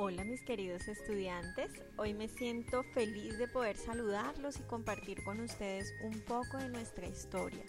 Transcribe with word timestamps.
Hola 0.00 0.22
mis 0.22 0.42
queridos 0.42 0.86
estudiantes, 0.86 1.72
hoy 1.96 2.14
me 2.14 2.28
siento 2.28 2.84
feliz 2.94 3.36
de 3.36 3.48
poder 3.48 3.76
saludarlos 3.76 4.60
y 4.60 4.62
compartir 4.62 5.24
con 5.24 5.40
ustedes 5.40 5.92
un 6.04 6.20
poco 6.20 6.56
de 6.56 6.68
nuestra 6.68 7.08
historia, 7.08 7.64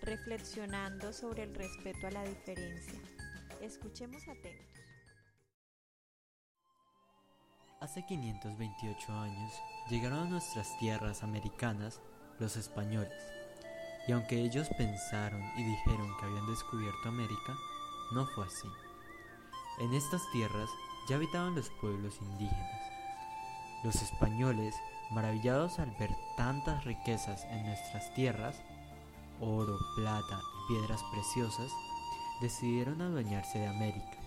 reflexionando 0.00 1.12
sobre 1.12 1.42
el 1.42 1.52
respeto 1.52 2.06
a 2.06 2.12
la 2.12 2.22
diferencia. 2.22 3.00
Escuchemos 3.60 4.22
atentos. 4.28 4.84
Hace 7.80 8.06
528 8.06 9.12
años 9.12 9.52
llegaron 9.90 10.28
a 10.28 10.30
nuestras 10.30 10.78
tierras 10.78 11.24
americanas 11.24 12.00
los 12.38 12.56
españoles, 12.56 13.20
y 14.06 14.12
aunque 14.12 14.36
ellos 14.36 14.68
pensaron 14.78 15.42
y 15.56 15.64
dijeron 15.64 16.08
que 16.20 16.26
habían 16.26 16.46
descubierto 16.46 17.08
América, 17.08 17.56
no 18.12 18.24
fue 18.26 18.46
así. 18.46 18.68
En 19.80 19.92
estas 19.92 20.22
tierras 20.30 20.70
ya 21.08 21.16
habitaban 21.16 21.54
los 21.54 21.70
pueblos 21.80 22.18
indígenas. 22.20 22.80
Los 23.82 23.96
españoles, 23.96 24.74
maravillados 25.10 25.78
al 25.78 25.90
ver 25.98 26.10
tantas 26.36 26.84
riquezas 26.84 27.44
en 27.44 27.66
nuestras 27.66 28.12
tierras, 28.14 28.56
oro, 29.40 29.76
plata 29.96 30.40
piedras 30.68 31.02
preciosas, 31.12 31.70
decidieron 32.40 33.02
adueñarse 33.02 33.58
de 33.58 33.66
América 33.66 34.18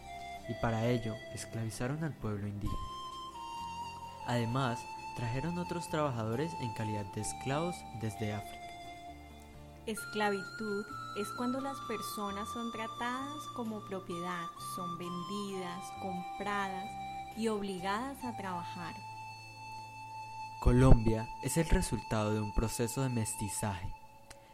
y 0.48 0.54
para 0.62 0.86
ello 0.86 1.16
esclavizaron 1.34 2.04
al 2.04 2.14
pueblo 2.14 2.48
indígena. 2.48 2.78
Además, 4.28 4.80
trajeron 5.16 5.58
otros 5.58 5.90
trabajadores 5.90 6.54
en 6.62 6.74
calidad 6.74 7.06
de 7.14 7.22
esclavos 7.22 7.76
desde 8.02 8.34
África. 8.34 8.67
Esclavitud 9.88 10.86
es 11.16 11.30
cuando 11.30 11.62
las 11.62 11.80
personas 11.88 12.50
son 12.50 12.74
tratadas 12.74 13.42
como 13.56 13.80
propiedad, 13.86 14.48
son 14.76 14.98
vendidas, 14.98 15.82
compradas 16.02 16.92
y 17.38 17.48
obligadas 17.48 18.22
a 18.26 18.36
trabajar. 18.36 18.94
Colombia 20.60 21.26
es 21.42 21.56
el 21.56 21.70
resultado 21.70 22.34
de 22.34 22.42
un 22.42 22.54
proceso 22.54 23.02
de 23.02 23.08
mestizaje, 23.08 23.88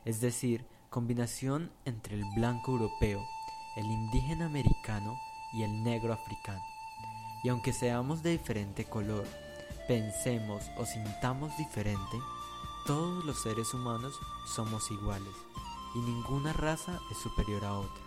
es 0.05 0.21
decir, 0.21 0.67
combinación 0.91 1.71
entre 1.85 2.13
el 2.13 2.25
blanco 2.35 2.73
europeo, 2.73 3.25
el 3.75 3.85
indígena 3.85 4.45
americano 4.45 5.17
y 5.51 5.63
el 5.63 5.83
negro 5.83 6.13
africano. 6.13 6.61
Y 7.43 7.49
aunque 7.49 7.73
seamos 7.73 8.21
de 8.21 8.33
diferente 8.33 8.85
color, 8.85 9.25
pensemos 9.87 10.63
o 10.77 10.85
sintamos 10.85 11.57
diferente, 11.57 12.19
todos 12.85 13.23
los 13.23 13.37
seres 13.37 13.73
humanos 13.73 14.19
somos 14.45 14.91
iguales 14.91 15.33
y 15.95 15.99
ninguna 15.99 16.51
raza 16.53 16.99
es 17.11 17.17
superior 17.17 17.63
a 17.63 17.79
otra, 17.79 18.03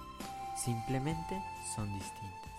simplemente 0.57 1.43
son 1.75 1.93
distintas. 1.95 2.53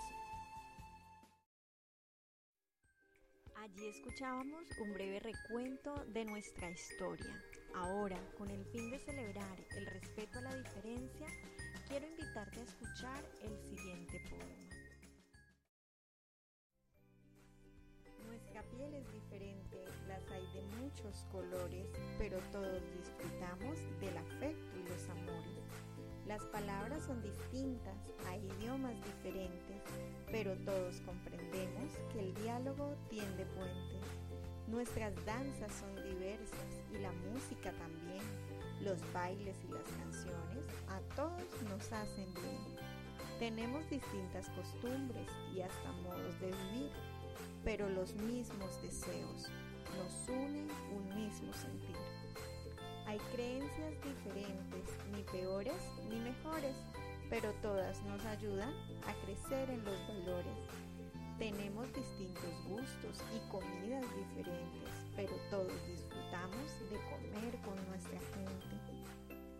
Allí 3.56 3.86
escuchábamos 3.86 4.64
un 4.80 4.94
breve 4.94 5.20
recuento 5.20 5.94
de 6.08 6.24
nuestra 6.24 6.70
historia. 6.70 7.40
Ahora, 7.74 8.18
con 8.36 8.50
el 8.50 8.64
fin 8.66 8.90
de 8.90 8.98
celebrar 8.98 9.58
el 9.76 9.86
respeto 9.86 10.38
a 10.38 10.42
la 10.42 10.54
diferencia, 10.56 11.26
quiero 11.86 12.06
invitarte 12.06 12.60
a 12.60 12.64
escuchar 12.64 13.24
el 13.42 13.60
siguiente 13.62 14.20
poema. 14.30 14.67
Muchos 20.98 21.24
colores, 21.30 21.86
pero 22.18 22.38
todos 22.52 22.82
disfrutamos 22.96 23.78
del 24.00 24.16
afecto 24.16 24.76
y 24.76 24.88
los 24.88 25.08
amores. 25.08 25.64
Las 26.26 26.42
palabras 26.46 27.04
son 27.04 27.22
distintas, 27.22 27.96
hay 28.26 28.44
idiomas 28.58 28.94
diferentes, 29.04 29.82
pero 30.30 30.54
todos 30.64 31.00
comprendemos 31.02 31.92
que 32.12 32.20
el 32.20 32.34
diálogo 32.34 32.94
tiende 33.08 33.46
puentes. 33.46 34.02
Nuestras 34.66 35.14
danzas 35.24 35.72
son 35.72 35.94
diversas 36.04 36.82
y 36.92 36.98
la 36.98 37.12
música 37.12 37.72
también. 37.72 38.22
Los 38.80 39.00
bailes 39.12 39.56
y 39.64 39.72
las 39.72 39.88
canciones 40.02 40.64
a 40.88 41.00
todos 41.16 41.62
nos 41.70 41.92
hacen 41.92 42.32
bien. 42.34 42.76
Tenemos 43.38 43.88
distintas 43.88 44.48
costumbres 44.50 45.28
y 45.54 45.60
hasta 45.60 45.92
modos 45.92 46.38
de 46.40 46.46
vivir 46.46 46.92
pero 47.64 47.88
los 47.88 48.14
mismos 48.14 48.80
deseos 48.82 49.50
nos 49.98 50.28
unen 50.28 50.68
un 50.94 51.14
mismo 51.14 51.52
sentir. 51.52 51.96
Hay 53.06 53.18
creencias 53.32 53.92
diferentes, 54.02 54.96
ni 55.12 55.22
peores 55.24 55.82
ni 56.08 56.20
mejores, 56.20 56.76
pero 57.28 57.52
todas 57.62 58.02
nos 58.04 58.24
ayudan 58.26 58.72
a 59.06 59.14
crecer 59.24 59.68
en 59.70 59.84
los 59.84 59.98
valores. 60.08 60.58
Tenemos 61.38 61.92
distintos 61.94 62.52
gustos 62.68 63.22
y 63.34 63.50
comidas 63.50 64.04
diferentes, 64.16 64.90
pero 65.16 65.34
todos 65.50 65.86
disfrutamos 65.86 66.80
de 66.90 66.96
comer 67.10 67.56
con 67.64 67.76
nuestra 67.88 68.18
gente. 68.18 68.78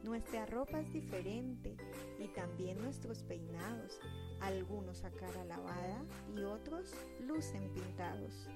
Nuestra 0.04 0.46
ropa 0.46 0.80
es 0.80 0.92
diferente 0.92 1.76
y 2.18 2.28
también 2.28 2.80
nuestros 2.82 3.22
peinados, 3.22 4.00
algunos 4.40 5.04
a 5.04 5.10
cara 5.10 5.44
lavada 5.44 6.02
y 6.34 6.42
otros 6.42 6.94
lucen 7.26 7.68
pintados. 7.74 8.48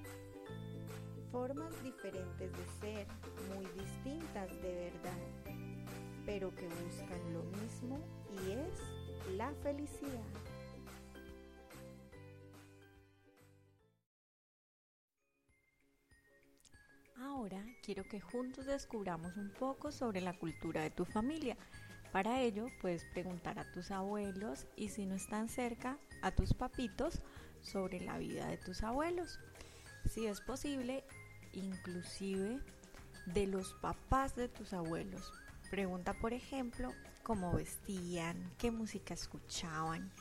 Formas 1.33 1.73
diferentes 1.81 2.51
de 2.51 2.65
ser, 2.79 3.07
muy 3.49 3.65
distintas 3.71 4.51
de 4.61 4.91
verdad, 4.91 5.17
pero 6.27 6.53
que 6.53 6.67
buscan 6.67 7.33
lo 7.33 7.41
mismo 7.59 7.99
y 8.29 8.51
es 8.51 9.35
la 9.35 9.51
felicidad. 9.63 10.21
Ahora 17.17 17.65
quiero 17.83 18.03
que 18.03 18.21
juntos 18.21 18.67
descubramos 18.67 19.35
un 19.35 19.49
poco 19.53 19.91
sobre 19.91 20.21
la 20.21 20.37
cultura 20.37 20.83
de 20.83 20.91
tu 20.91 21.03
familia. 21.03 21.57
Para 22.11 22.41
ello 22.41 22.67
puedes 22.79 23.05
preguntar 23.05 23.57
a 23.57 23.71
tus 23.71 23.89
abuelos 23.89 24.67
y 24.75 24.89
si 24.89 25.07
no 25.07 25.15
están 25.15 25.49
cerca, 25.49 25.97
a 26.21 26.29
tus 26.29 26.53
papitos 26.53 27.23
sobre 27.63 28.01
la 28.01 28.19
vida 28.19 28.45
de 28.49 28.57
tus 28.57 28.83
abuelos. 28.83 29.39
Si 30.05 30.27
es 30.27 30.41
posible, 30.41 31.03
inclusive 31.53 32.59
de 33.25 33.47
los 33.47 33.73
papás 33.75 34.35
de 34.35 34.49
tus 34.49 34.73
abuelos. 34.73 35.31
Pregunta, 35.69 36.13
por 36.13 36.33
ejemplo, 36.33 36.93
cómo 37.23 37.53
vestían, 37.53 38.51
qué 38.57 38.71
música 38.71 39.13
escuchaban, 39.13 40.11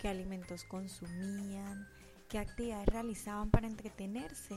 qué 0.00 0.08
alimentos 0.08 0.64
consumían, 0.64 1.86
qué 2.28 2.38
actividades 2.38 2.88
realizaban 2.88 3.50
para 3.50 3.66
entretenerse, 3.66 4.56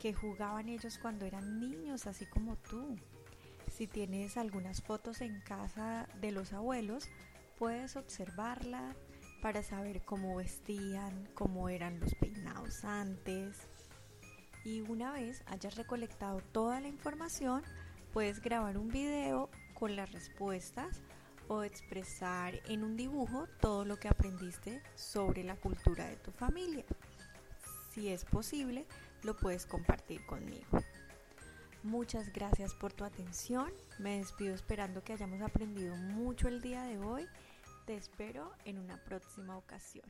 qué 0.00 0.14
jugaban 0.14 0.68
ellos 0.68 0.98
cuando 0.98 1.26
eran 1.26 1.60
niños, 1.60 2.06
así 2.06 2.26
como 2.26 2.56
tú. 2.56 2.96
Si 3.70 3.86
tienes 3.86 4.36
algunas 4.36 4.82
fotos 4.82 5.20
en 5.20 5.40
casa 5.40 6.08
de 6.20 6.32
los 6.32 6.52
abuelos, 6.52 7.08
puedes 7.58 7.96
observarla 7.96 8.96
para 9.42 9.62
saber 9.62 10.02
cómo 10.02 10.36
vestían, 10.36 11.28
cómo 11.34 11.68
eran 11.68 12.00
los 12.00 12.14
peinados 12.14 12.84
antes. 12.84 13.68
Y 14.68 14.82
una 14.82 15.12
vez 15.12 15.42
hayas 15.46 15.76
recolectado 15.76 16.42
toda 16.52 16.78
la 16.78 16.88
información, 16.88 17.62
puedes 18.12 18.42
grabar 18.42 18.76
un 18.76 18.88
video 18.88 19.48
con 19.72 19.96
las 19.96 20.12
respuestas 20.12 21.00
o 21.48 21.62
expresar 21.62 22.60
en 22.66 22.84
un 22.84 22.94
dibujo 22.94 23.46
todo 23.62 23.86
lo 23.86 23.96
que 23.96 24.08
aprendiste 24.08 24.82
sobre 24.94 25.42
la 25.42 25.56
cultura 25.56 26.06
de 26.06 26.16
tu 26.16 26.32
familia. 26.32 26.84
Si 27.92 28.10
es 28.10 28.26
posible, 28.26 28.84
lo 29.22 29.34
puedes 29.38 29.64
compartir 29.64 30.26
conmigo. 30.26 30.66
Muchas 31.82 32.30
gracias 32.30 32.74
por 32.74 32.92
tu 32.92 33.04
atención. 33.04 33.72
Me 33.98 34.18
despido 34.18 34.54
esperando 34.54 35.02
que 35.02 35.14
hayamos 35.14 35.40
aprendido 35.40 35.96
mucho 35.96 36.46
el 36.46 36.60
día 36.60 36.82
de 36.82 36.98
hoy. 36.98 37.26
Te 37.86 37.96
espero 37.96 38.52
en 38.66 38.76
una 38.76 39.02
próxima 39.02 39.56
ocasión. 39.56 40.04